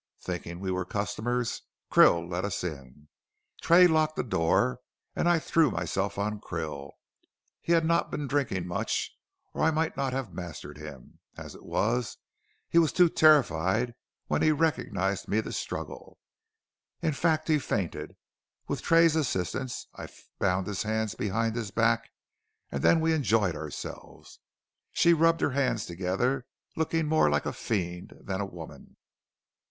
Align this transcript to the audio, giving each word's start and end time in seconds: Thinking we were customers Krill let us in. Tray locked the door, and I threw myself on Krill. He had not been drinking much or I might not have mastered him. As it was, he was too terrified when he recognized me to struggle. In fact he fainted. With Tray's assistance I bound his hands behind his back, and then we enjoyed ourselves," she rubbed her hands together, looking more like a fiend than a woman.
Thinking 0.19 0.59
we 0.59 0.71
were 0.71 0.83
customers 0.83 1.61
Krill 1.91 2.27
let 2.27 2.43
us 2.43 2.63
in. 2.63 3.07
Tray 3.61 3.85
locked 3.85 4.15
the 4.15 4.23
door, 4.23 4.79
and 5.15 5.29
I 5.29 5.37
threw 5.37 5.69
myself 5.69 6.17
on 6.17 6.41
Krill. 6.41 6.93
He 7.61 7.73
had 7.73 7.85
not 7.85 8.09
been 8.09 8.27
drinking 8.27 8.65
much 8.65 9.15
or 9.53 9.61
I 9.63 9.69
might 9.69 9.95
not 9.95 10.11
have 10.11 10.33
mastered 10.33 10.79
him. 10.79 11.19
As 11.37 11.53
it 11.53 11.63
was, 11.63 12.17
he 12.67 12.79
was 12.79 12.91
too 12.91 13.09
terrified 13.09 13.93
when 14.25 14.41
he 14.41 14.51
recognized 14.51 15.27
me 15.27 15.39
to 15.39 15.51
struggle. 15.51 16.17
In 17.03 17.13
fact 17.13 17.47
he 17.47 17.59
fainted. 17.59 18.15
With 18.67 18.81
Tray's 18.81 19.15
assistance 19.15 19.85
I 19.93 20.07
bound 20.39 20.65
his 20.65 20.81
hands 20.81 21.13
behind 21.13 21.55
his 21.55 21.69
back, 21.69 22.09
and 22.71 22.81
then 22.81 23.01
we 23.01 23.13
enjoyed 23.13 23.55
ourselves," 23.55 24.39
she 24.93 25.13
rubbed 25.13 25.41
her 25.41 25.51
hands 25.51 25.85
together, 25.85 26.47
looking 26.75 27.05
more 27.05 27.29
like 27.29 27.45
a 27.45 27.53
fiend 27.53 28.15
than 28.19 28.41
a 28.41 28.47
woman. 28.47 28.95